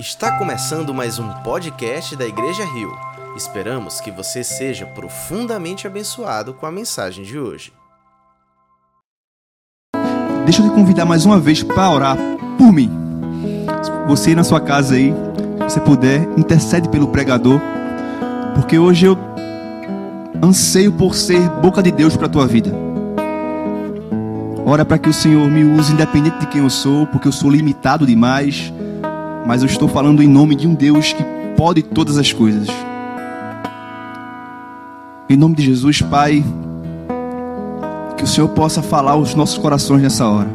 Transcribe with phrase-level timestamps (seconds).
[0.00, 2.90] Está começando mais um podcast da Igreja Rio.
[3.36, 7.70] Esperamos que você seja profundamente abençoado com a mensagem de hoje.
[10.46, 12.16] Deixa eu te convidar mais uma vez para orar
[12.56, 12.90] por mim.
[14.08, 15.12] Você na sua casa aí,
[15.68, 17.60] se puder, intercede pelo pregador,
[18.54, 19.18] porque hoje eu
[20.42, 22.72] anseio por ser boca de Deus para a tua vida.
[24.64, 27.50] Ora para que o Senhor me use independente de quem eu sou, porque eu sou
[27.50, 28.72] limitado demais
[29.46, 31.24] mas eu estou falando em nome de um Deus que
[31.56, 32.68] pode todas as coisas.
[35.28, 36.44] Em nome de Jesus, Pai,
[38.16, 40.48] que o Senhor possa falar aos nossos corações nessa hora.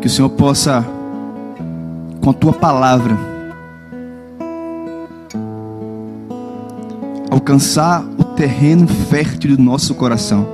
[0.00, 0.84] Que o Senhor possa,
[2.20, 3.18] com a tua palavra,
[7.30, 10.46] alcançar o terreno fértil do nosso coração.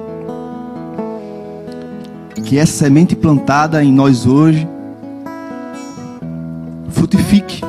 [2.44, 4.66] Que essa semente plantada em nós hoje
[7.00, 7.62] frutifique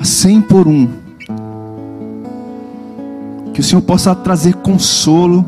[0.00, 0.88] a cem por um.
[3.52, 5.44] Que o Senhor possa trazer consolo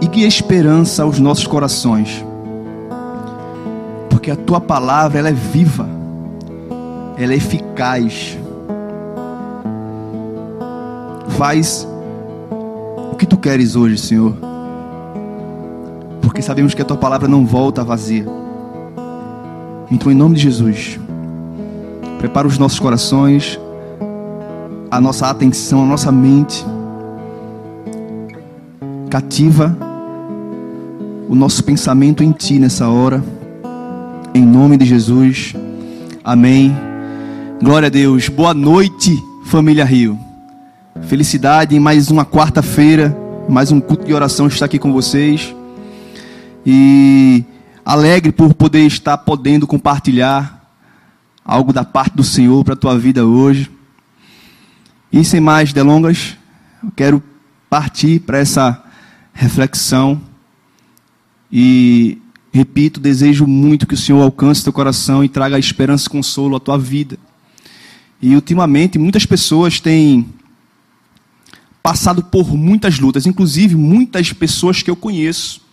[0.00, 2.24] e guia esperança aos nossos corações.
[4.10, 5.88] Porque a tua palavra ela é viva,
[7.16, 8.36] ela é eficaz.
[11.38, 11.86] Faz
[13.12, 14.36] o que tu queres hoje, Senhor.
[16.20, 18.26] Porque sabemos que a tua palavra não volta vazia.
[19.92, 20.98] Então, em nome de Jesus,
[22.24, 23.60] prepara os nossos corações,
[24.90, 26.64] a nossa atenção, a nossa mente,
[29.10, 29.76] cativa
[31.28, 33.22] o nosso pensamento em Ti nessa hora,
[34.32, 35.54] em nome de Jesus,
[36.24, 36.74] amém.
[37.62, 39.14] Glória a Deus, boa noite,
[39.44, 40.18] família Rio.
[41.02, 43.14] Felicidade em mais uma quarta-feira,
[43.46, 45.54] mais um culto de oração estar aqui com vocês.
[46.64, 47.44] E
[47.84, 50.63] alegre por poder estar podendo compartilhar
[51.44, 53.70] algo da parte do Senhor para a tua vida hoje.
[55.12, 56.36] E sem mais delongas,
[56.82, 57.22] eu quero
[57.68, 58.82] partir para essa
[59.32, 60.20] reflexão
[61.50, 62.18] e
[62.52, 66.60] repito, desejo muito que o Senhor alcance teu coração e traga esperança e consolo à
[66.60, 67.18] tua vida.
[68.22, 70.26] E ultimamente muitas pessoas têm
[71.82, 75.64] passado por muitas lutas, inclusive muitas pessoas que eu conheço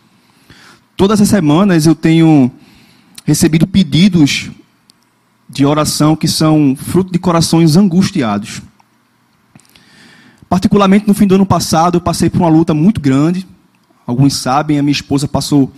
[1.02, 2.52] Todas as semanas eu tenho
[3.26, 4.52] recebido pedidos
[5.52, 8.62] de oração que são fruto de corações angustiados.
[10.48, 13.46] Particularmente no fim do ano passado, eu passei por uma luta muito grande.
[14.08, 15.72] Alguns sabem, a minha esposa passou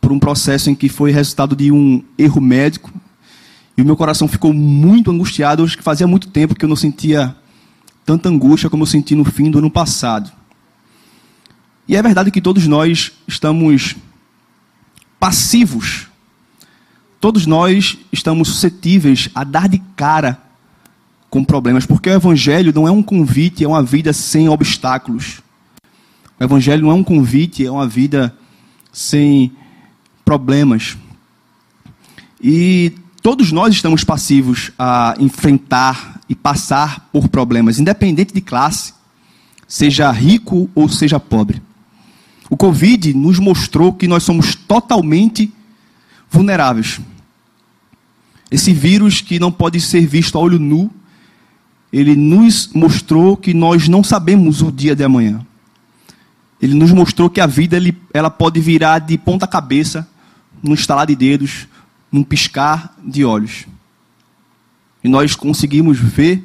[0.00, 2.92] por um processo em que foi resultado de um erro médico.
[3.76, 6.76] E o meu coração ficou muito angustiado, hoje que fazia muito tempo que eu não
[6.76, 7.34] sentia
[8.06, 10.30] tanta angústia como eu senti no fim do ano passado.
[11.88, 13.96] E é verdade que todos nós estamos
[15.18, 16.11] passivos.
[17.22, 20.42] Todos nós estamos suscetíveis a dar de cara
[21.30, 25.40] com problemas, porque o Evangelho não é um convite, é uma vida sem obstáculos.
[26.40, 28.36] O Evangelho não é um convite, é uma vida
[28.92, 29.52] sem
[30.24, 30.96] problemas.
[32.42, 38.94] E todos nós estamos passivos a enfrentar e passar por problemas, independente de classe,
[39.68, 41.62] seja rico ou seja pobre.
[42.50, 45.52] O Covid nos mostrou que nós somos totalmente
[46.28, 47.00] vulneráveis.
[48.52, 50.90] Esse vírus que não pode ser visto a olho nu,
[51.90, 55.40] ele nos mostrou que nós não sabemos o dia de amanhã.
[56.60, 60.06] Ele nos mostrou que a vida ele, ela pode virar de ponta cabeça,
[60.62, 61.66] num estalar de dedos,
[62.12, 63.64] num piscar de olhos.
[65.02, 66.44] E nós conseguimos ver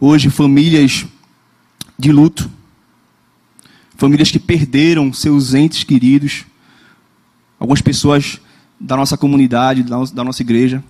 [0.00, 1.04] hoje famílias
[1.98, 2.50] de luto,
[3.94, 6.46] famílias que perderam seus entes queridos.
[7.60, 8.40] Algumas pessoas
[8.80, 10.82] da nossa comunidade, da nossa igreja,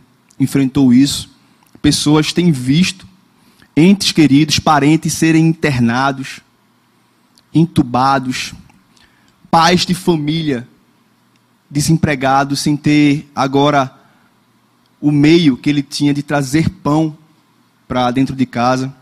[0.42, 1.30] enfrentou isso.
[1.80, 3.06] Pessoas têm visto
[3.76, 6.41] entes queridos, parentes serem internados,
[7.54, 8.52] entubados,
[9.50, 10.69] pais de família
[11.70, 13.99] desempregados sem ter agora
[15.00, 17.16] o meio que ele tinha de trazer pão
[17.88, 18.94] para dentro de casa.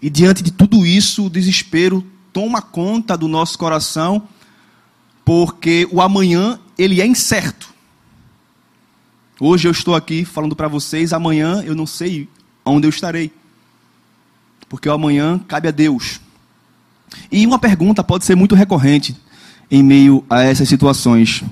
[0.00, 4.26] E diante de tudo isso, o desespero toma conta do nosso coração,
[5.24, 7.71] porque o amanhã ele é incerto.
[9.40, 12.28] Hoje eu estou aqui falando para vocês, amanhã eu não sei
[12.64, 13.32] onde eu estarei.
[14.68, 16.20] Porque o amanhã cabe a Deus.
[17.30, 19.16] E uma pergunta pode ser muito recorrente
[19.70, 21.42] em meio a essas situações.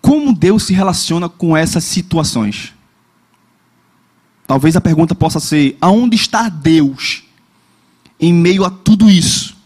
[0.00, 2.72] Como Deus se relaciona com essas situações?
[4.46, 7.24] Talvez a pergunta possa ser: aonde está Deus
[8.18, 9.56] em meio a tudo isso?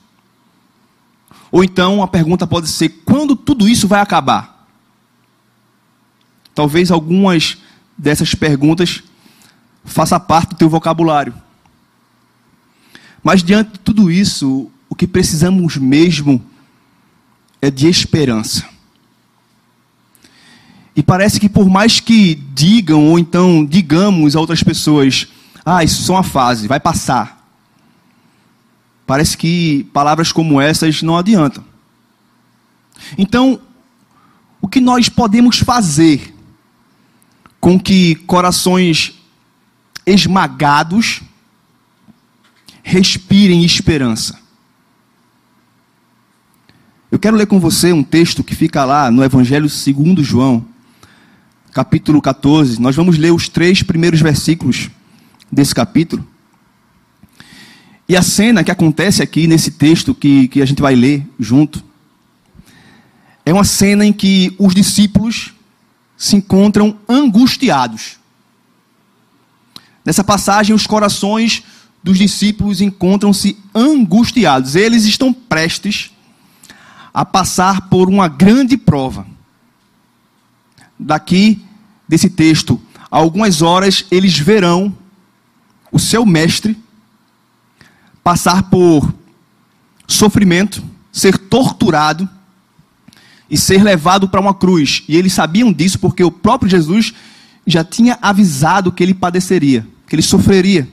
[1.50, 4.57] Ou então a pergunta pode ser: quando tudo isso vai acabar?
[6.58, 7.56] Talvez algumas
[7.96, 9.05] dessas perguntas
[9.84, 11.32] faça parte do teu vocabulário.
[13.22, 16.44] Mas diante de tudo isso, o que precisamos mesmo
[17.62, 18.69] é de esperança.
[20.96, 25.28] E parece que por mais que digam, ou então digamos a outras pessoas,
[25.64, 27.49] ah, isso é só uma fase, vai passar.
[29.06, 31.64] Parece que palavras como essas não adiantam.
[33.16, 33.61] Então,
[34.61, 36.34] o que nós podemos fazer
[37.60, 39.14] com que corações
[40.06, 41.22] esmagados
[42.82, 44.38] respirem esperança?
[47.10, 50.64] Eu quero ler com você um texto que fica lá no Evangelho segundo João,
[51.72, 52.81] capítulo 14.
[52.81, 54.90] Nós vamos ler os três primeiros versículos
[55.50, 56.26] desse capítulo.
[58.08, 61.82] E a cena que acontece aqui nesse texto que, que a gente vai ler junto
[63.44, 65.54] é uma cena em que os discípulos
[66.18, 68.18] se encontram angustiados.
[70.04, 71.62] Nessa passagem, os corações
[72.02, 74.74] dos discípulos encontram-se angustiados.
[74.74, 76.10] Eles estão prestes
[77.14, 79.26] a passar por uma grande prova.
[80.98, 81.62] Daqui,
[82.08, 84.96] desse texto, algumas horas, eles verão
[85.92, 86.76] o seu mestre
[88.24, 89.14] passar por
[90.06, 90.82] sofrimento,
[91.12, 92.28] ser torturado
[93.50, 95.02] e ser levado para uma cruz.
[95.08, 97.14] E eles sabiam disso porque o próprio Jesus
[97.66, 100.88] já tinha avisado que ele padeceria, que ele sofreria.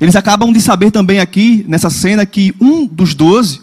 [0.00, 3.60] Eles acabam de saber também aqui, nessa cena, que um dos doze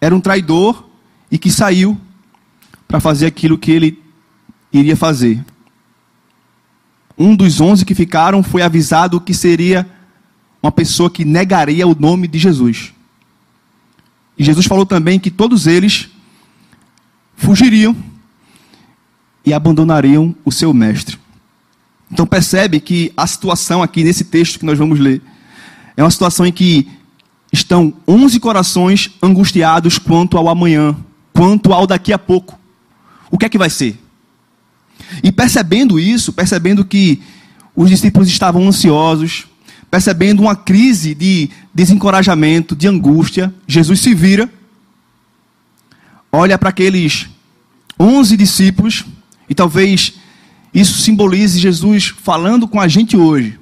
[0.00, 0.88] era um traidor
[1.30, 1.98] e que saiu
[2.88, 4.02] para fazer aquilo que ele
[4.72, 5.44] iria fazer.
[7.18, 9.88] Um dos onze que ficaram foi avisado que seria
[10.62, 12.92] uma pessoa que negaria o nome de Jesus.
[14.38, 16.08] E Jesus falou também que todos eles
[17.42, 17.96] fugiriam
[19.44, 21.18] e abandonariam o seu mestre.
[22.10, 25.20] Então percebe que a situação aqui nesse texto que nós vamos ler
[25.96, 26.88] é uma situação em que
[27.52, 30.96] estão onze corações angustiados quanto ao amanhã,
[31.32, 32.58] quanto ao daqui a pouco.
[33.30, 33.98] O que é que vai ser?
[35.22, 37.20] E percebendo isso, percebendo que
[37.74, 39.46] os discípulos estavam ansiosos,
[39.90, 44.50] percebendo uma crise de desencorajamento, de angústia, Jesus se vira,
[46.30, 47.28] olha para aqueles
[48.02, 49.04] onze discípulos,
[49.48, 50.14] e talvez
[50.74, 53.60] isso simbolize Jesus falando com a gente hoje.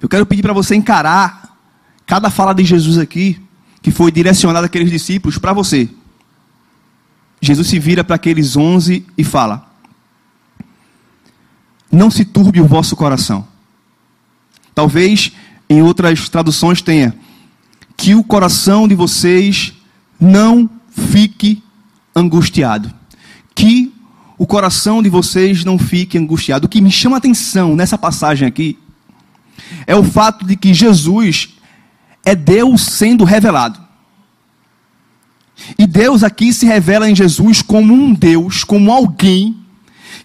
[0.00, 1.58] Eu quero pedir para você encarar
[2.06, 3.40] cada fala de Jesus aqui,
[3.82, 5.88] que foi direcionada àqueles discípulos, para você.
[7.40, 9.68] Jesus se vira para aqueles onze e fala:
[11.90, 13.48] Não se turbe o vosso coração.
[14.74, 15.32] Talvez
[15.68, 17.14] em outras traduções tenha
[17.96, 19.72] que o coração de vocês
[20.20, 21.63] não fique
[22.14, 22.92] angustiado.
[23.54, 23.92] Que
[24.36, 26.66] o coração de vocês não fique angustiado.
[26.66, 28.78] O que me chama atenção nessa passagem aqui
[29.86, 31.50] é o fato de que Jesus
[32.24, 33.80] é Deus sendo revelado.
[35.78, 39.56] E Deus aqui se revela em Jesus como um Deus, como alguém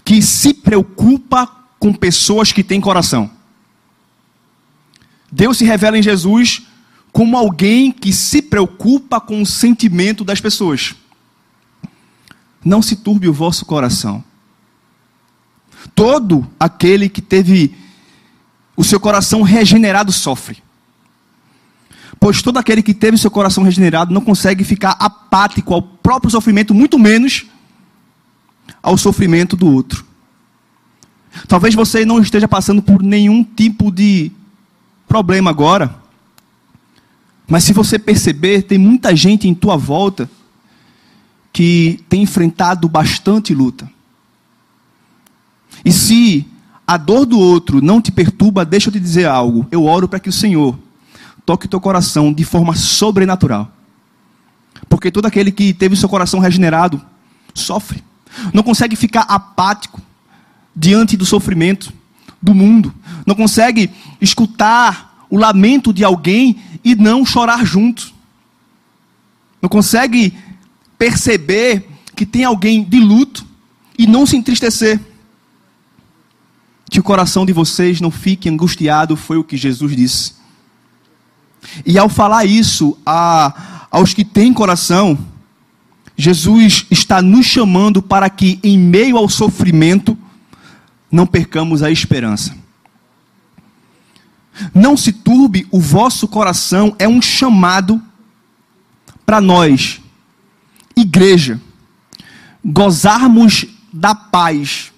[0.04, 1.48] que se preocupa
[1.78, 3.30] com pessoas que têm coração.
[5.32, 6.64] Deus se revela em Jesus
[7.12, 10.96] como alguém que se preocupa com o sentimento das pessoas.
[12.64, 14.24] Não se turbe o vosso coração.
[15.96, 17.76] Todo aquele que teve
[18.76, 20.62] o seu coração regenerado sofre.
[22.20, 26.74] Pois todo aquele que teve seu coração regenerado não consegue ficar apático ao próprio sofrimento,
[26.74, 27.46] muito menos
[28.84, 30.06] ao sofrimento do outro.
[31.48, 34.32] Talvez você não esteja passando por nenhum tipo de
[35.08, 35.96] problema agora.
[37.48, 40.30] Mas se você perceber, tem muita gente em tua volta
[41.52, 43.90] que tem enfrentado bastante luta.
[45.84, 46.48] E se
[46.86, 49.68] a dor do outro não te perturba, deixa eu te dizer algo.
[49.72, 50.78] Eu oro para que o Senhor
[51.46, 53.72] toque teu coração de forma sobrenatural.
[54.88, 57.02] Porque todo aquele que teve seu coração regenerado
[57.54, 58.04] sofre.
[58.54, 60.02] Não consegue ficar apático
[60.76, 61.92] diante do sofrimento
[62.42, 62.94] do mundo.
[63.26, 63.90] Não consegue
[64.22, 68.14] escutar o lamento de alguém e não chorar junto.
[69.62, 70.34] Não consegue
[71.00, 73.46] perceber que tem alguém de luto
[73.98, 75.00] e não se entristecer.
[76.92, 80.34] Que o coração de vocês não fique angustiado, foi o que Jesus disse.
[81.86, 85.18] E ao falar isso a, aos que têm coração,
[86.18, 90.18] Jesus está nos chamando para que, em meio ao sofrimento,
[91.10, 92.58] não percamos a esperança.
[94.74, 98.02] Não se turbe o vosso coração, é um chamado
[99.26, 100.02] para nós,
[101.02, 101.60] igreja,
[102.64, 104.92] gozarmos da paz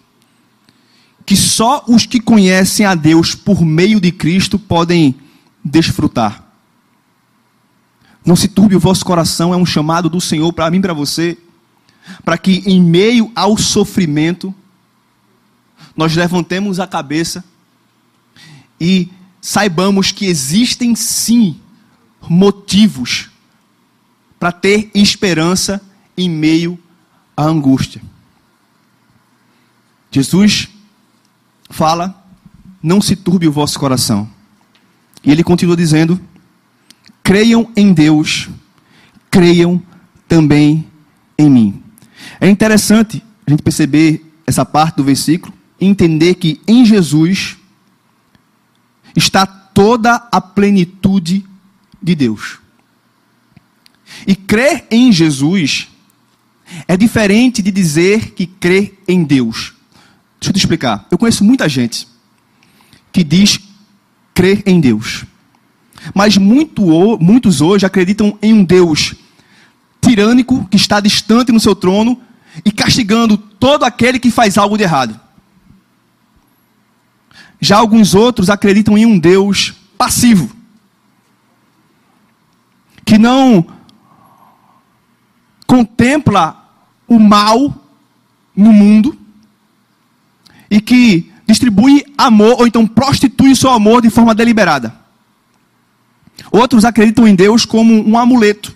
[1.25, 5.15] que só os que conhecem a Deus por meio de Cristo podem
[5.63, 6.43] desfrutar.
[8.25, 10.93] Não se turbe o vosso coração, é um chamado do Senhor para mim e para
[10.93, 11.37] você,
[12.25, 14.53] para que em meio ao sofrimento
[15.95, 17.43] nós levantemos a cabeça
[18.79, 21.59] e saibamos que existem sim
[22.27, 23.29] motivos
[24.39, 25.81] para ter esperança
[26.17, 26.79] em meio
[27.35, 28.01] à angústia.
[30.11, 30.67] Jesus
[31.69, 32.21] fala:
[32.81, 34.29] não se turbe o vosso coração.
[35.23, 36.19] E ele continua dizendo:
[37.23, 38.49] creiam em Deus,
[39.29, 39.81] creiam
[40.27, 40.87] também
[41.37, 41.83] em mim.
[42.39, 47.57] É interessante a gente perceber essa parte do versículo e entender que em Jesus
[49.15, 51.45] está toda a plenitude
[52.01, 52.59] de Deus.
[54.27, 55.90] E crer em Jesus
[56.87, 59.73] é diferente de dizer que crê em Deus.
[60.39, 61.07] Deixa eu te explicar.
[61.11, 62.07] Eu conheço muita gente
[63.11, 63.59] que diz
[64.33, 65.25] crer em Deus.
[66.15, 66.83] Mas muito,
[67.19, 69.13] muitos hoje acreditam em um Deus
[70.01, 72.19] tirânico que está distante no seu trono
[72.65, 75.19] e castigando todo aquele que faz algo de errado.
[77.59, 80.49] Já alguns outros acreditam em um Deus passivo,
[83.05, 83.67] que não
[85.67, 86.60] contempla
[87.11, 87.75] o mal
[88.55, 89.17] no mundo
[90.69, 94.95] e que distribui amor ou então prostitui o seu amor de forma deliberada.
[96.49, 98.73] Outros acreditam em Deus como um amuleto,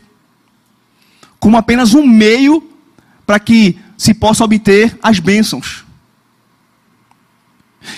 [1.39, 2.61] como apenas um meio
[3.25, 5.85] para que se possa obter as bênçãos.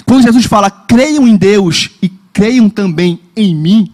[0.06, 3.92] Quando Jesus fala, creiam em Deus e creiam também em mim,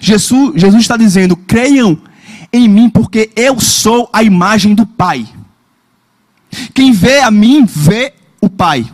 [0.00, 1.96] Jesus, Jesus está dizendo, creiam
[2.52, 5.28] em mim, porque eu sou a imagem do Pai.
[6.72, 8.90] Quem vê a mim, vê o Pai.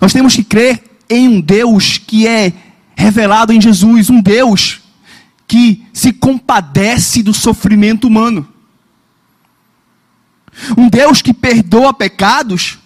[0.00, 2.52] Nós temos que crer em um Deus que é
[2.94, 4.80] revelado em Jesus, um Deus
[5.46, 8.46] que se compadece do sofrimento humano.
[10.76, 12.78] Um Deus que perdoa pecados,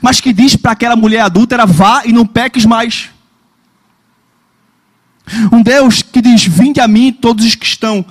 [0.00, 3.10] mas que diz para aquela mulher adúltera: vá e não peques mais.
[5.52, 8.04] Um Deus que diz: Vinde a mim, todos os que estão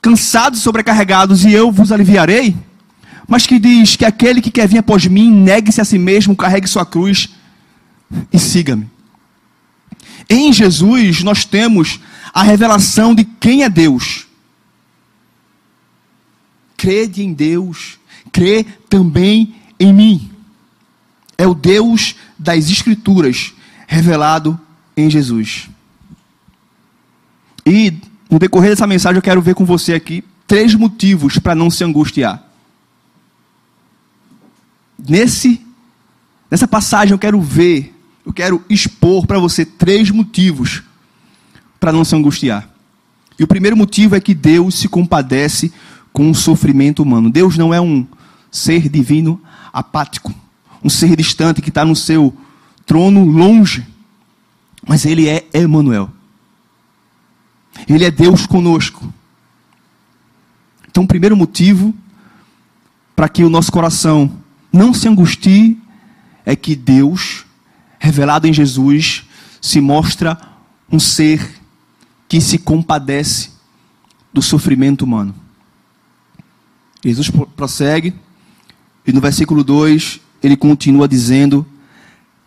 [0.00, 2.56] cansados e sobrecarregados, e eu vos aliviarei.
[3.26, 6.68] Mas que diz que aquele que quer vir após mim, negue-se a si mesmo, carregue
[6.68, 7.30] sua cruz
[8.32, 8.88] e siga-me.
[10.28, 12.00] Em Jesus, nós temos
[12.32, 14.26] a revelação de quem é Deus.
[16.76, 17.98] Crede em Deus,
[18.30, 20.30] crê também em mim.
[21.36, 23.52] É o Deus das Escrituras
[23.86, 24.60] revelado
[24.96, 25.68] em Jesus.
[27.66, 27.92] E
[28.30, 31.82] no decorrer dessa mensagem eu quero ver com você aqui três motivos para não se
[31.84, 32.42] angustiar.
[34.98, 35.60] Nesse
[36.50, 37.94] nessa passagem eu quero ver,
[38.24, 40.82] eu quero expor para você três motivos
[41.80, 42.68] para não se angustiar.
[43.38, 45.72] E o primeiro motivo é que Deus se compadece
[46.12, 47.28] com o sofrimento humano.
[47.28, 48.06] Deus não é um
[48.50, 49.40] ser divino
[49.72, 50.32] apático,
[50.82, 52.32] um ser distante que está no seu
[52.86, 53.84] trono longe,
[54.86, 56.13] mas ele é Emmanuel.
[57.88, 59.12] Ele é Deus conosco.
[60.88, 61.94] Então, o primeiro motivo
[63.16, 64.38] para que o nosso coração
[64.72, 65.78] não se angustie
[66.44, 67.44] é que Deus,
[67.98, 69.24] revelado em Jesus,
[69.60, 70.38] se mostra
[70.90, 71.60] um ser
[72.28, 73.50] que se compadece
[74.32, 75.34] do sofrimento humano.
[77.04, 78.14] Jesus prossegue,
[79.06, 81.66] e no versículo 2 ele continua dizendo: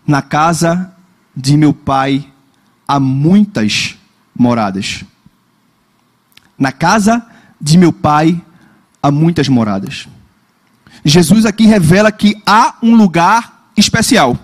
[0.06, 0.94] Na casa
[1.36, 2.28] de meu pai
[2.88, 3.96] há muitas
[4.36, 5.06] moradas.
[6.58, 7.26] Na casa
[7.60, 8.42] de meu pai
[9.02, 10.08] há muitas moradas.
[11.04, 14.38] Jesus aqui revela que há um lugar especial.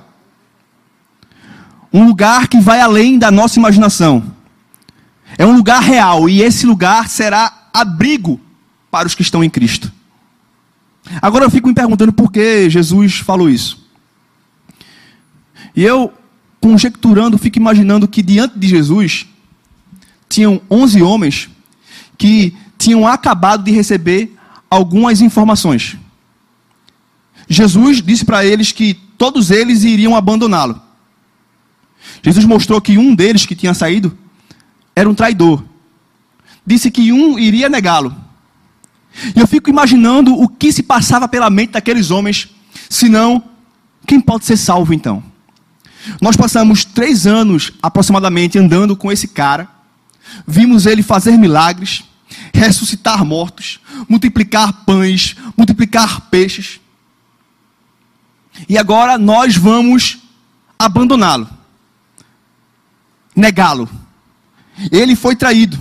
[1.91, 4.23] Um lugar que vai além da nossa imaginação.
[5.37, 8.39] É um lugar real e esse lugar será abrigo
[8.91, 9.91] para os que estão em Cristo.
[11.21, 13.83] Agora eu fico me perguntando por que Jesus falou isso.
[15.75, 16.13] E eu,
[16.61, 19.25] conjecturando, fico imaginando que diante de Jesus
[20.29, 21.49] tinham 11 homens
[22.17, 24.35] que tinham acabado de receber
[24.69, 25.97] algumas informações.
[27.47, 30.81] Jesus disse para eles que todos eles iriam abandoná-lo.
[32.21, 34.17] Jesus mostrou que um deles que tinha saído
[34.95, 35.63] era um traidor.
[36.65, 38.15] Disse que um iria negá-lo.
[39.35, 42.49] E eu fico imaginando o que se passava pela mente daqueles homens,
[42.89, 43.43] senão,
[44.07, 45.23] quem pode ser salvo então?
[46.21, 49.69] Nós passamos três anos aproximadamente andando com esse cara,
[50.47, 52.03] vimos ele fazer milagres,
[52.53, 56.79] ressuscitar mortos, multiplicar pães, multiplicar peixes.
[58.67, 60.19] E agora nós vamos
[60.77, 61.49] abandoná-lo,
[63.35, 63.89] negá-lo.
[64.91, 65.77] Ele foi traído.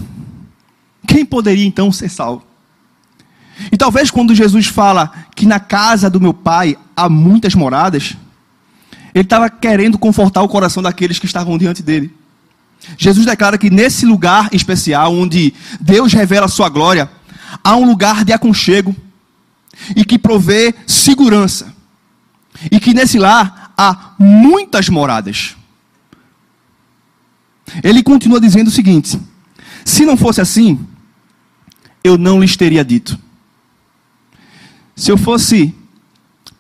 [1.07, 2.45] Quem poderia então ser salvo?
[3.71, 8.17] E talvez quando Jesus fala que na casa do meu pai há muitas moradas,
[9.15, 12.15] ele estava querendo confortar o coração daqueles que estavam diante dele.
[12.97, 17.11] Jesus declara que nesse lugar especial, onde Deus revela a sua glória,
[17.63, 18.95] há um lugar de aconchego
[19.97, 21.75] e que provê segurança.
[22.71, 25.57] E que nesse lar há muitas moradas.
[27.83, 29.19] Ele continua dizendo o seguinte:
[29.85, 30.79] se não fosse assim,
[32.05, 33.19] eu não lhes teria dito.
[34.95, 35.75] Se eu fosse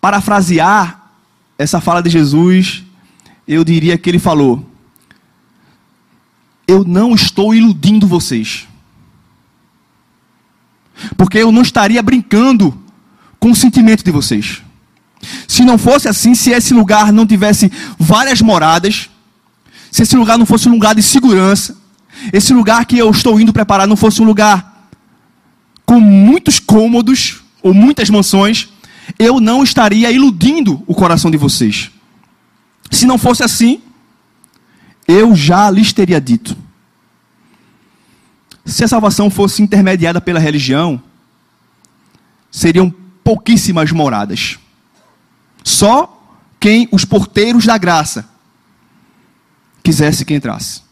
[0.00, 1.10] parafrasear
[1.58, 2.82] essa fala de Jesus,
[3.46, 4.71] eu diria que ele falou:
[6.66, 8.68] Eu não estou iludindo vocês.
[11.16, 12.78] Porque eu não estaria brincando
[13.38, 14.62] com o sentimento de vocês.
[15.46, 19.08] Se não fosse assim, se esse lugar não tivesse várias moradas,
[19.90, 21.76] se esse lugar não fosse um lugar de segurança,
[22.32, 24.88] esse lugar que eu estou indo preparar não fosse um lugar
[25.84, 28.68] com muitos cômodos ou muitas mansões,
[29.18, 31.90] eu não estaria iludindo o coração de vocês.
[32.90, 33.80] Se não fosse assim,
[35.06, 36.56] eu já lhes teria dito.
[38.64, 41.02] Se a salvação fosse intermediada pela religião,
[42.50, 42.94] seriam
[43.24, 44.58] pouquíssimas moradas.
[45.64, 46.22] Só
[46.60, 48.28] quem os porteiros da graça
[49.82, 50.82] quisesse que entrasse.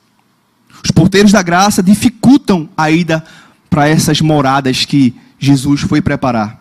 [0.83, 3.25] Os porteiros da graça dificultam a ida
[3.69, 6.61] para essas moradas que Jesus foi preparar.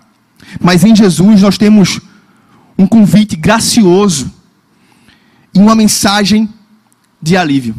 [0.61, 1.99] Mas em Jesus nós temos
[2.77, 4.31] um convite gracioso
[5.53, 6.47] e uma mensagem
[7.21, 7.75] de alívio.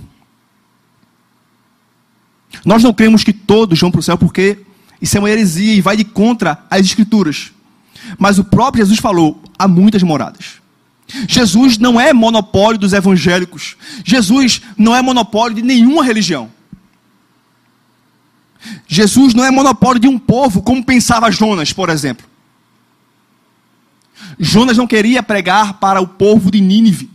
[2.64, 4.58] Nós não cremos que todos vão para o céu porque
[5.00, 7.52] isso é uma heresia e vai de contra as escrituras.
[8.18, 10.60] Mas o próprio Jesus falou: há muitas moradas.
[11.28, 13.76] Jesus não é monopólio dos evangélicos.
[14.04, 16.50] Jesus não é monopólio de nenhuma religião.
[18.86, 22.26] Jesus não é monopólio de um povo, como pensava Jonas, por exemplo.
[24.38, 27.10] Jonas não queria pregar para o povo de Nínive.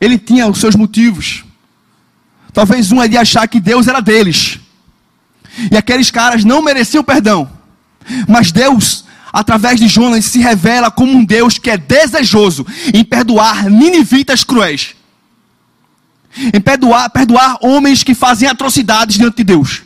[0.00, 1.44] Ele tinha os seus motivos.
[2.52, 4.58] Talvez um é de achar que Deus era deles.
[5.70, 7.50] E aqueles caras não mereciam perdão.
[8.28, 13.68] Mas Deus, através de Jonas, se revela como um Deus que é desejoso em perdoar
[13.68, 14.94] ninivitas cruéis.
[16.52, 19.82] Em perdoar, perdoar homens que fazem atrocidades diante de Deus.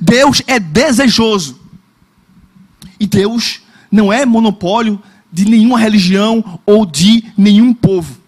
[0.00, 1.60] Deus é desejoso.
[3.00, 3.60] E Deus
[3.90, 8.23] não é monopólio de nenhuma religião ou de nenhum povo.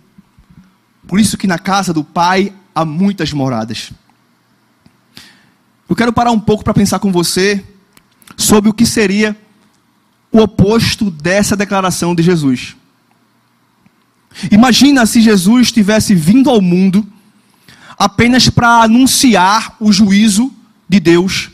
[1.07, 3.93] Por isso que na casa do Pai há muitas moradas.
[5.89, 7.65] Eu quero parar um pouco para pensar com você
[8.37, 9.37] sobre o que seria
[10.33, 12.77] o oposto dessa declaração de Jesus.
[14.51, 17.07] Imagina se Jesus tivesse vindo ao mundo
[17.99, 20.53] apenas para anunciar o juízo
[20.89, 21.51] de Deus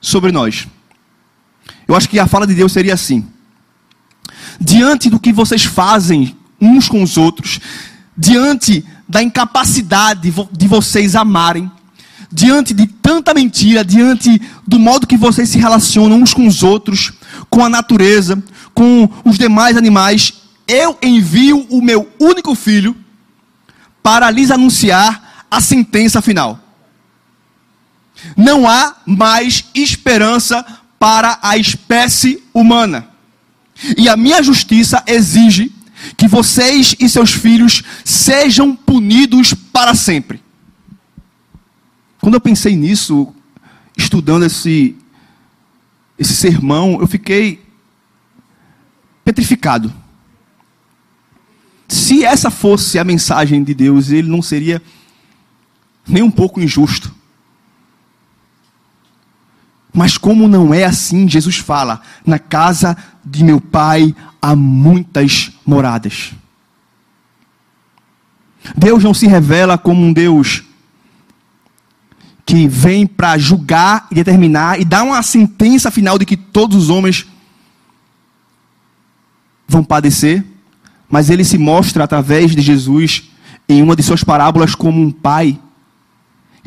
[0.00, 0.66] sobre nós.
[1.86, 3.26] Eu acho que a fala de Deus seria assim:
[4.60, 7.60] diante do que vocês fazem uns com os outros,
[8.18, 11.70] diante da incapacidade de vocês amarem,
[12.30, 17.12] diante de tanta mentira, diante do modo que vocês se relacionam uns com os outros,
[17.48, 18.42] com a natureza,
[18.74, 20.34] com os demais animais,
[20.66, 22.94] eu envio o meu único filho
[24.02, 26.60] para lhes anunciar a sentença final.
[28.36, 30.64] Não há mais esperança
[30.98, 33.08] para a espécie humana.
[33.96, 35.72] E a minha justiça exige
[36.16, 40.40] que vocês e seus filhos sejam punidos para sempre.
[42.20, 43.32] Quando eu pensei nisso,
[43.96, 44.96] estudando esse,
[46.18, 47.62] esse sermão, eu fiquei
[49.24, 49.92] petrificado.
[51.88, 54.82] Se essa fosse a mensagem de Deus, ele não seria
[56.06, 57.14] nem um pouco injusto.
[59.98, 66.34] Mas como não é assim, Jesus fala: na casa de meu pai há muitas moradas.
[68.76, 70.62] Deus não se revela como um Deus
[72.46, 76.90] que vem para julgar e determinar e dar uma sentença final de que todos os
[76.90, 77.26] homens
[79.66, 80.44] vão padecer,
[81.10, 83.32] mas ele se mostra através de Jesus
[83.68, 85.58] em uma de suas parábolas como um pai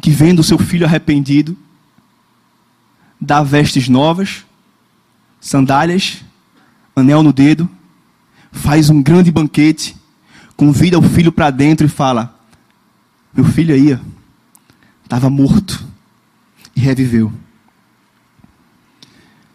[0.02, 1.58] que vendo seu filho arrependido
[3.22, 4.44] dá vestes novas,
[5.40, 6.24] sandálias,
[6.96, 7.70] anel no dedo,
[8.52, 9.96] faz um grande banquete,
[10.58, 12.36] convida o filho para dentro e fala:
[13.32, 14.00] Meu filho aí
[15.04, 15.86] estava morto
[16.76, 17.32] e reviveu.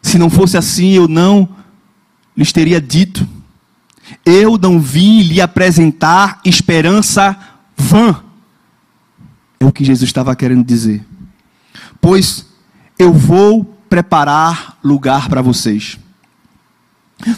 [0.00, 1.48] Se não fosse assim, eu não
[2.36, 3.26] lhes teria dito.
[4.24, 7.36] Eu não vim lhe apresentar esperança
[7.76, 8.22] vã.
[9.58, 11.04] É o que Jesus estava querendo dizer.
[12.00, 12.45] Pois
[12.98, 15.98] eu vou preparar lugar para vocês.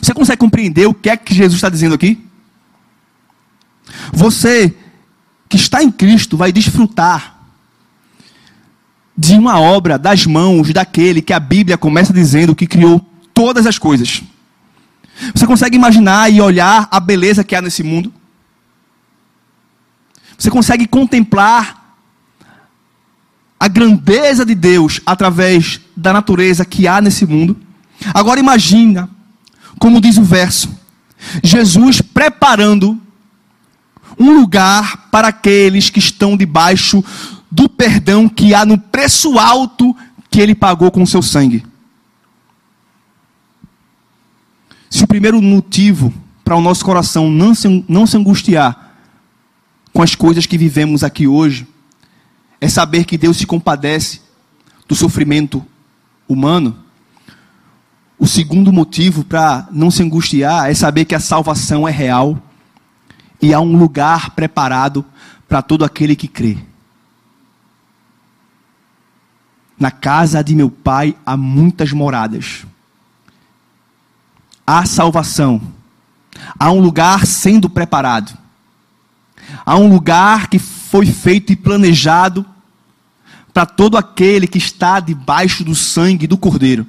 [0.02, 2.24] Você consegue compreender o que é que Jesus está dizendo aqui?
[4.12, 4.74] Você
[5.48, 7.38] que está em Cristo vai desfrutar
[9.16, 13.00] de uma obra das mãos daquele que a Bíblia começa dizendo que criou
[13.34, 14.22] todas as coisas.
[15.34, 18.12] Você consegue imaginar e olhar a beleza que há nesse mundo?
[20.36, 21.77] Você consegue contemplar
[23.58, 27.56] a grandeza de Deus através da natureza que há nesse mundo?
[28.14, 29.10] Agora imagina,
[29.78, 30.70] como diz o verso,
[31.42, 33.00] Jesus preparando
[34.18, 37.04] um lugar para aqueles que estão debaixo
[37.50, 39.96] do perdão que há no preço alto
[40.30, 41.64] que ele pagou com seu sangue.
[44.90, 46.12] Se o primeiro motivo
[46.44, 48.94] para o nosso coração não se, não se angustiar
[49.92, 51.66] com as coisas que vivemos aqui hoje
[52.60, 54.20] é saber que Deus se compadece
[54.88, 55.64] do sofrimento
[56.28, 56.76] humano,
[58.18, 62.36] o segundo motivo para não se angustiar é saber que a salvação é real
[63.40, 65.04] e há um lugar preparado
[65.48, 66.58] para todo aquele que crê.
[69.78, 72.66] Na casa de meu pai há muitas moradas.
[74.66, 75.62] Há salvação.
[76.58, 78.36] Há um lugar sendo preparado.
[79.64, 80.58] Há um lugar que
[80.90, 82.46] foi feito e planejado
[83.52, 86.86] para todo aquele que está debaixo do sangue do Cordeiro.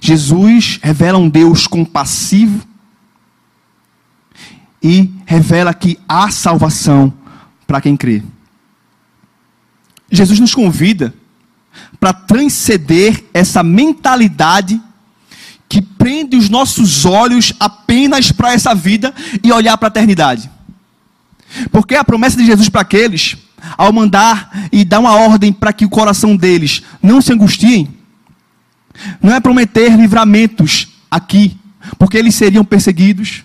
[0.00, 2.66] Jesus revela um Deus compassivo
[4.82, 7.12] e revela que há salvação
[7.66, 8.22] para quem crê.
[10.10, 11.12] Jesus nos convida
[11.98, 14.80] para transcender essa mentalidade
[15.68, 19.12] que prende os nossos olhos apenas para essa vida
[19.42, 20.55] e olhar para a eternidade.
[21.70, 23.36] Porque a promessa de Jesus para aqueles,
[23.76, 27.94] ao mandar e dar uma ordem para que o coração deles não se angustiem,
[29.22, 31.56] não é prometer livramentos aqui,
[31.98, 33.44] porque eles seriam perseguidos,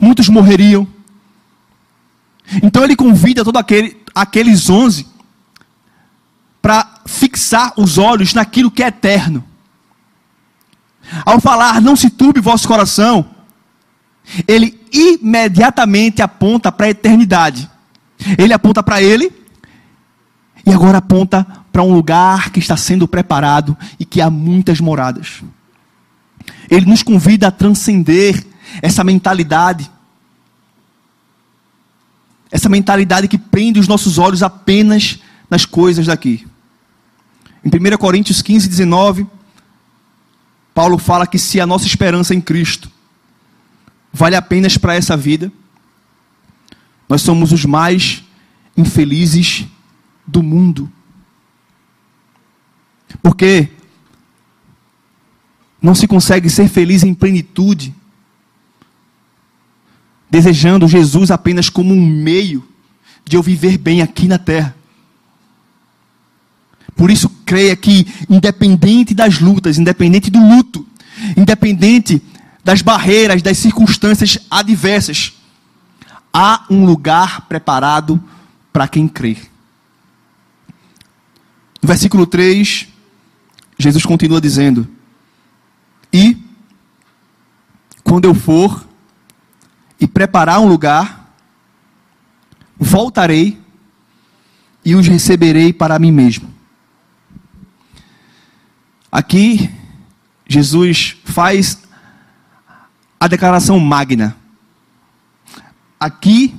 [0.00, 0.86] muitos morreriam.
[2.62, 5.06] Então ele convida todos aquele, aqueles onze
[6.60, 9.44] para fixar os olhos naquilo que é eterno.
[11.24, 13.28] Ao falar, não se turbe vosso coração,
[14.46, 17.68] ele imediatamente aponta para a eternidade.
[18.38, 19.32] Ele aponta para ele
[20.64, 25.42] e agora aponta para um lugar que está sendo preparado e que há muitas moradas.
[26.70, 28.44] Ele nos convida a transcender
[28.80, 29.90] essa mentalidade.
[32.50, 36.46] Essa mentalidade que prende os nossos olhos apenas nas coisas daqui.
[37.64, 39.26] Em 1 Coríntios 15, 19,
[40.74, 42.90] Paulo fala que se a nossa esperança em Cristo
[44.12, 45.50] vale apenas para essa vida,
[47.08, 48.22] nós somos os mais
[48.76, 49.66] infelizes
[50.26, 50.90] do mundo.
[53.22, 53.68] Porque
[55.80, 57.94] não se consegue ser feliz em plenitude,
[60.30, 62.66] desejando Jesus apenas como um meio
[63.24, 64.74] de eu viver bem aqui na terra.
[66.94, 70.86] Por isso, creia que, independente das lutas, independente do luto,
[71.36, 72.22] independente
[72.64, 75.32] das barreiras, das circunstâncias adversas,
[76.32, 78.22] há um lugar preparado
[78.72, 79.36] para quem crê.
[81.82, 82.88] No versículo 3,
[83.76, 84.88] Jesus continua dizendo:
[86.12, 86.36] E
[88.04, 88.86] quando eu for
[90.00, 91.34] e preparar um lugar,
[92.78, 93.60] voltarei
[94.84, 96.52] e os receberei para mim mesmo.
[99.10, 99.70] Aqui,
[100.48, 101.81] Jesus faz
[103.22, 104.36] a declaração magna.
[106.00, 106.52] Aqui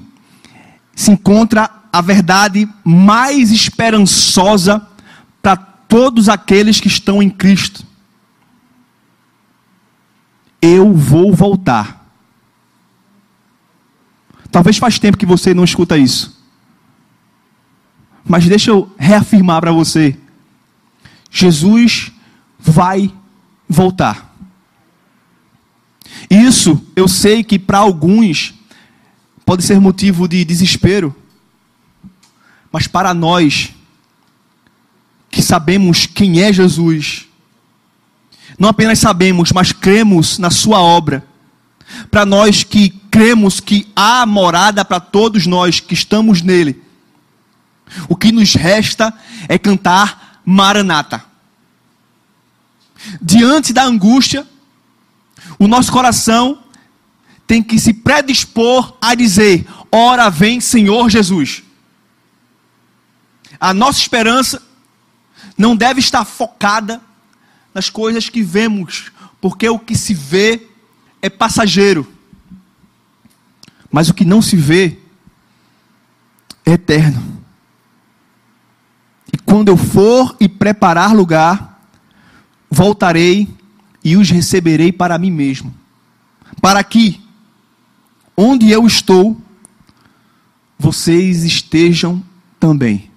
[0.96, 4.82] se encontra a verdade mais esperançosa
[5.42, 7.86] para todos aqueles que estão em Cristo.
[10.62, 12.10] Eu vou voltar.
[14.50, 16.42] Talvez faz tempo que você não escuta isso.
[18.24, 20.18] Mas deixa eu reafirmar para você.
[21.30, 22.14] Jesus
[22.58, 23.14] vai
[23.68, 24.33] voltar.
[26.34, 28.56] Isso eu sei que para alguns
[29.46, 31.16] pode ser motivo de desespero,
[32.72, 33.72] mas para nós
[35.30, 37.28] que sabemos quem é Jesus,
[38.58, 41.24] não apenas sabemos, mas cremos na Sua obra.
[42.10, 46.82] Para nós que cremos que há morada para todos nós que estamos nele,
[48.10, 49.14] o que nos resta
[49.48, 51.24] é cantar Maranata.
[53.22, 54.48] diante da angústia,
[55.60, 56.64] o nosso coração
[57.46, 61.64] tem que se predispor a dizer: Ora vem, Senhor Jesus.
[63.60, 64.62] A nossa esperança
[65.58, 67.02] não deve estar focada
[67.74, 70.68] nas coisas que vemos, porque o que se vê
[71.22, 72.12] é passageiro,
[73.92, 74.98] mas o que não se vê
[76.66, 77.42] é eterno.
[79.32, 81.82] E quando eu for e preparar lugar,
[82.70, 83.48] voltarei
[84.04, 85.74] e os receberei para mim mesmo,
[86.62, 87.22] para que,
[88.36, 89.40] onde eu estou,
[90.78, 92.22] vocês estejam
[92.60, 93.10] também.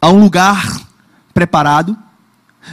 [0.00, 0.80] Há um lugar
[1.32, 1.96] preparado,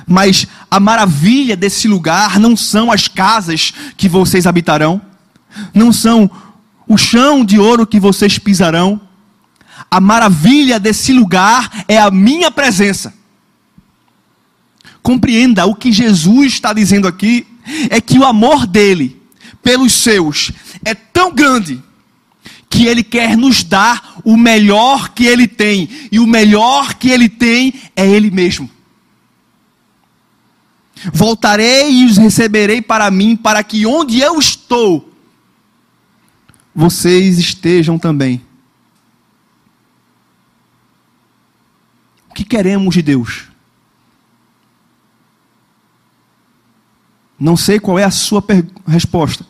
[0.06, 5.02] mas a maravilha desse lugar não são as casas que vocês habitarão,
[5.74, 6.30] não são
[6.88, 9.02] o chão de ouro que vocês pisarão.
[9.90, 13.14] A maravilha desse lugar é a minha presença.
[15.02, 17.48] Compreenda o que Jesus está dizendo aqui:
[17.90, 19.22] é que o amor dele
[19.62, 20.52] pelos seus
[20.84, 21.82] é tão grande
[22.70, 27.28] que ele quer nos dar o melhor que ele tem, e o melhor que ele
[27.28, 28.70] tem é ele mesmo.
[31.14, 35.14] Voltarei e os receberei para mim, para que onde eu estou,
[36.74, 38.42] vocês estejam também.
[42.30, 43.51] O que queremos de Deus?
[47.42, 48.44] Não sei qual é a sua
[48.86, 49.44] resposta.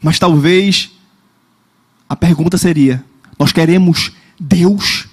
[0.00, 0.92] Mas talvez
[2.08, 3.04] a pergunta seria:
[3.36, 5.08] nós queremos Deus?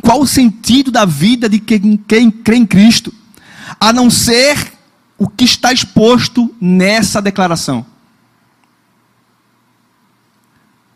[0.00, 3.12] Qual o sentido da vida de quem, quem crê em Cristo?
[3.80, 4.72] A não ser
[5.18, 7.84] o que está exposto nessa declaração.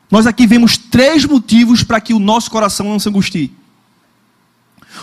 [0.09, 3.53] Nós aqui vemos três motivos para que o nosso coração não se angustie.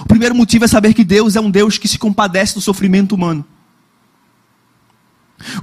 [0.02, 3.16] O primeiro motivo é saber que Deus é um Deus que se compadece do sofrimento
[3.16, 3.46] humano.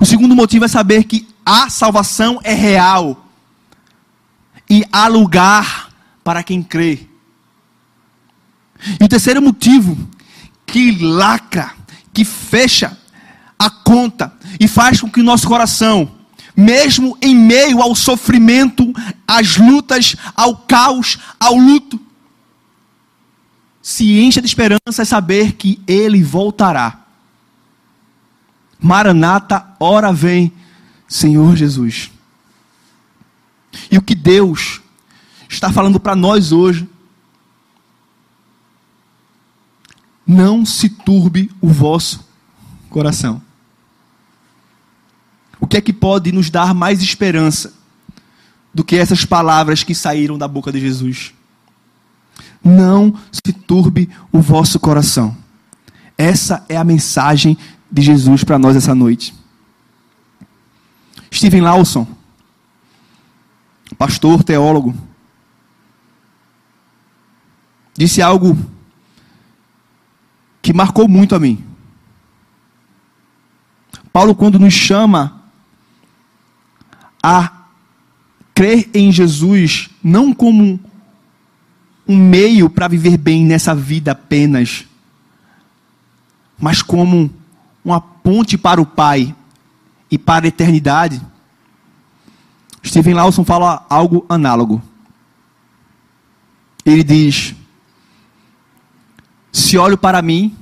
[0.00, 3.26] O segundo motivo é saber que a salvação é real
[4.68, 5.90] e há lugar
[6.24, 7.06] para quem crê.
[9.00, 9.96] E o terceiro motivo
[10.66, 11.72] que lacra,
[12.12, 12.96] que fecha
[13.58, 16.10] a conta e faz com que o nosso coração,
[16.56, 18.92] mesmo em meio ao sofrimento,
[19.26, 22.00] às lutas, ao caos, ao luto,
[23.86, 27.06] se encha de esperança é saber que ele voltará.
[28.80, 30.52] Maranata, ora vem,
[31.06, 32.10] Senhor Jesus.
[33.88, 34.80] E o que Deus
[35.48, 36.88] está falando para nós hoje,
[40.26, 42.28] não se turbe o vosso
[42.90, 43.40] coração.
[45.60, 47.72] O que é que pode nos dar mais esperança
[48.74, 51.35] do que essas palavras que saíram da boca de Jesus?
[52.62, 55.36] Não se turbe o vosso coração.
[56.18, 57.56] Essa é a mensagem
[57.90, 59.34] de Jesus para nós essa noite.
[61.32, 62.06] Steven Lawson,
[63.98, 64.94] pastor, teólogo,
[67.96, 68.56] disse algo
[70.62, 71.64] que marcou muito a mim.
[74.12, 75.42] Paulo, quando nos chama
[77.22, 77.66] a
[78.54, 80.80] crer em Jesus, não como
[82.08, 84.86] um meio para viver bem nessa vida apenas,
[86.58, 87.30] mas como
[87.84, 89.34] uma ponte para o Pai
[90.10, 91.20] e para a eternidade.
[92.84, 94.80] Steven Lawson fala algo análogo.
[96.84, 97.54] Ele diz:
[99.52, 100.56] Se olho para mim,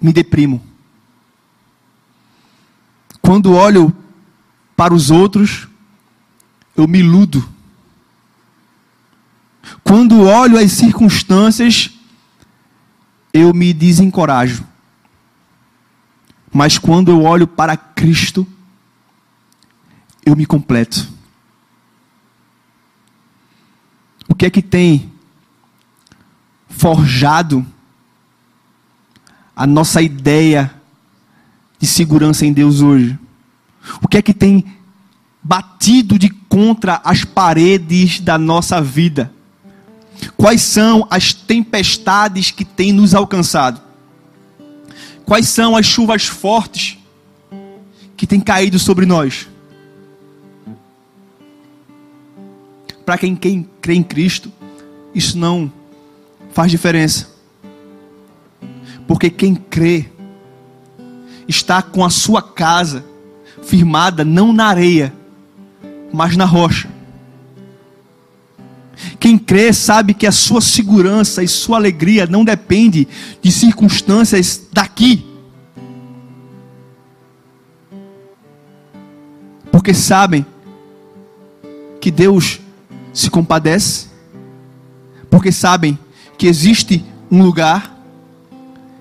[0.00, 0.62] me deprimo.
[3.20, 3.94] Quando olho
[4.74, 5.68] para os outros,
[6.74, 7.46] eu me iludo.
[9.82, 11.90] Quando olho as circunstâncias,
[13.32, 14.66] eu me desencorajo.
[16.52, 18.46] Mas quando eu olho para Cristo,
[20.24, 21.08] eu me completo.
[24.28, 25.10] O que é que tem
[26.68, 27.66] forjado
[29.56, 30.74] a nossa ideia
[31.78, 33.18] de segurança em Deus hoje?
[34.02, 34.64] O que é que tem
[35.42, 39.32] batido de contra as paredes da nossa vida?
[40.36, 43.80] Quais são as tempestades que têm nos alcançado?
[45.24, 46.98] Quais são as chuvas fortes
[48.16, 49.48] que têm caído sobre nós?
[53.04, 54.52] Para quem, quem crê em Cristo,
[55.14, 55.72] isso não
[56.52, 57.30] faz diferença.
[59.06, 60.06] Porque quem crê
[61.46, 63.04] está com a sua casa
[63.62, 65.12] firmada não na areia,
[66.12, 66.88] mas na rocha.
[69.20, 73.08] Quem crê sabe que a sua segurança e sua alegria não depende
[73.42, 75.24] de circunstâncias daqui.
[79.72, 80.46] Porque sabem
[82.00, 82.60] que Deus
[83.12, 84.06] se compadece,
[85.28, 85.98] porque sabem
[86.36, 88.00] que existe um lugar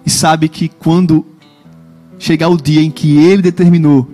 [0.06, 1.26] e sabe que quando
[2.18, 4.10] chegar o dia em que ele determinou,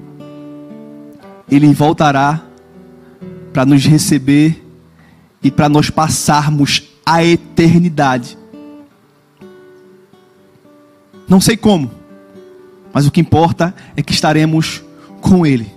[1.50, 2.44] ele voltará
[3.54, 4.62] para nos receber
[5.43, 8.38] e para nós passarmos a eternidade.
[11.27, 11.91] Não sei como,
[12.93, 14.84] mas o que importa é que estaremos
[15.21, 15.71] com Ele.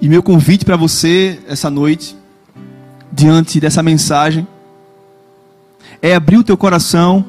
[0.00, 2.16] E meu convite para você essa noite,
[3.10, 4.46] diante dessa mensagem,
[6.02, 7.24] é abrir o teu coração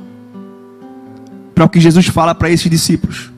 [1.56, 3.32] para o que Jesus fala para esses discípulos.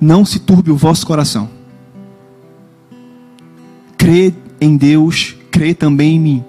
[0.00, 1.48] Não se turbe o vosso coração.
[4.04, 6.44] Crê em Deus, crê também em mim.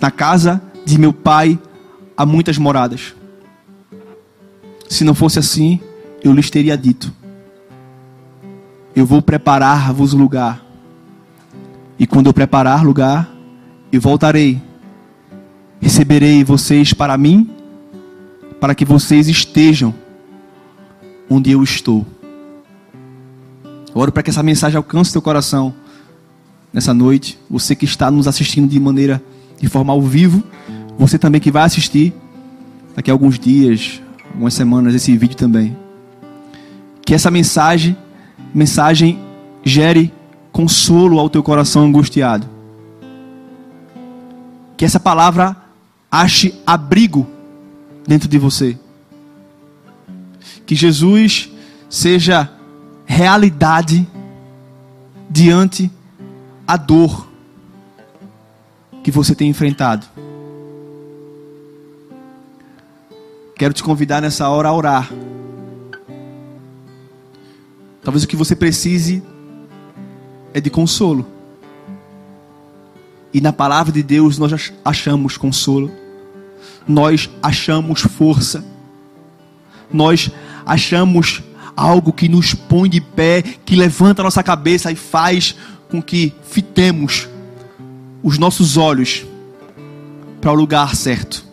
[0.00, 1.58] Na casa de meu pai
[2.16, 3.14] há muitas moradas.
[4.88, 5.78] Se não fosse assim,
[6.24, 7.12] eu lhes teria dito:
[8.96, 10.64] Eu vou preparar-vos lugar.
[11.98, 13.30] E quando eu preparar lugar,
[13.92, 14.62] eu voltarei.
[15.78, 17.50] Receberei vocês para mim,
[18.58, 19.94] para que vocês estejam
[21.28, 22.06] onde eu estou.
[23.92, 25.74] oro para que essa mensagem alcance teu coração
[26.72, 27.38] nessa noite.
[27.50, 29.22] Você que está nos assistindo de maneira,
[29.60, 30.42] de forma ao vivo,
[30.98, 32.12] você também que vai assistir
[32.94, 34.02] daqui a alguns dias,
[34.32, 35.76] algumas semanas esse vídeo também.
[37.04, 37.96] Que essa mensagem,
[38.54, 39.18] mensagem
[39.64, 40.12] gere
[40.52, 42.46] consolo ao teu coração angustiado.
[44.76, 45.56] Que essa palavra
[46.10, 47.26] ache abrigo
[48.06, 48.78] dentro de você.
[50.66, 51.50] Que Jesus
[51.88, 52.50] seja
[53.06, 54.06] realidade
[55.30, 55.90] diante
[56.68, 57.26] a dor
[59.02, 60.06] que você tem enfrentado.
[63.56, 65.10] Quero te convidar nessa hora a orar.
[68.04, 69.22] Talvez o que você precise
[70.52, 71.26] é de consolo.
[73.32, 75.90] E na palavra de Deus nós achamos consolo.
[76.86, 78.62] Nós achamos força.
[79.90, 80.30] Nós
[80.66, 81.42] achamos
[81.74, 85.56] algo que nos põe de pé, que levanta a nossa cabeça e faz
[85.90, 87.28] com que fitemos
[88.22, 89.26] os nossos olhos
[90.40, 91.44] para o lugar certo.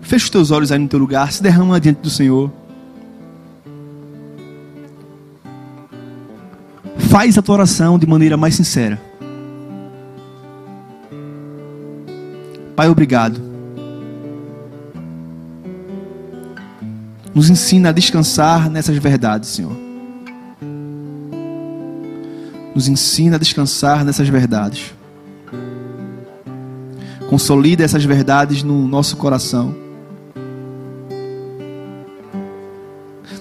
[0.00, 2.50] Fecha os teus olhos aí no teu lugar, se derrama diante do Senhor.
[7.08, 9.00] Faz a tua oração de maneira mais sincera.
[12.74, 13.40] Pai, obrigado.
[17.34, 19.81] Nos ensina a descansar nessas verdades, Senhor
[22.74, 24.94] nos ensina a descansar nessas verdades.
[27.28, 29.74] Consolida essas verdades no nosso coração.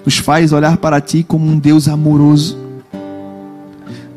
[0.06, 2.58] Nos faz olhar para Ti como um Deus amoroso,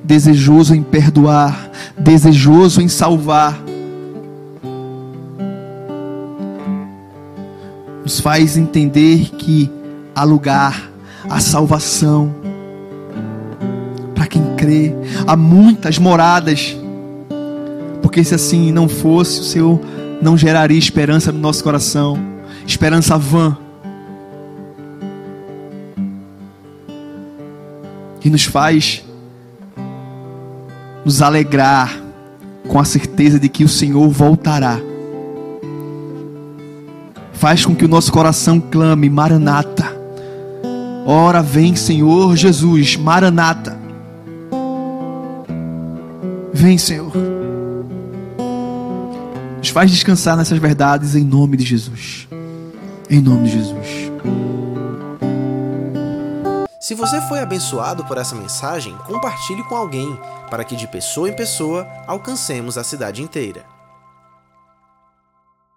[0.02, 3.60] desejoso em perdoar, desejoso em salvar.
[8.02, 9.70] Nos faz entender que
[10.14, 10.90] há lugar,
[11.28, 12.43] há salvação
[14.64, 14.94] crê.
[15.26, 16.76] Há muitas moradas.
[18.00, 19.80] Porque se assim não fosse, o Senhor
[20.22, 22.34] não geraria esperança no nosso coração
[22.66, 23.56] esperança vã.
[28.20, 29.04] Que nos faz
[31.04, 32.00] nos alegrar
[32.66, 34.80] com a certeza de que o Senhor voltará.
[37.34, 39.94] Faz com que o nosso coração clame: Maranata.
[41.04, 43.83] Ora vem, Senhor Jesus, Maranata.
[46.54, 47.12] Vem, Senhor.
[49.58, 52.28] Nos faz descansar nessas verdades em nome de Jesus.
[53.10, 54.14] Em nome de Jesus.
[56.78, 60.16] Se você foi abençoado por essa mensagem, compartilhe com alguém,
[60.48, 63.73] para que de pessoa em pessoa alcancemos a cidade inteira.